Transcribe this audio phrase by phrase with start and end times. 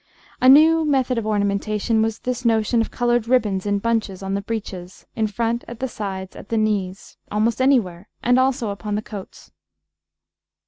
[0.41, 4.41] A new method of ornamentation was this notion of coloured ribbons in bunches, on the
[4.41, 9.03] breeches, in front, at the sides, at the knees almost anywhere and also upon the
[9.03, 9.51] coats.